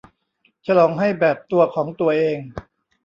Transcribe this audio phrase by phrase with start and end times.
[0.65, 2.37] ฉลองให้แบบตัวของตัวเอง